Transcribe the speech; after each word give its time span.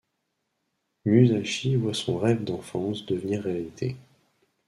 Musashi 1.05 1.75
voit 1.75 1.93
son 1.93 2.17
rêve 2.17 2.43
d'enfance 2.43 3.05
devenir 3.05 3.43
réalité. 3.43 3.97